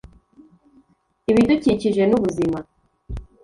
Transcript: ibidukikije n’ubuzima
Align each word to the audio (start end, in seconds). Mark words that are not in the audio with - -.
ibidukikije 1.31 2.03
n’ubuzima 2.07 2.59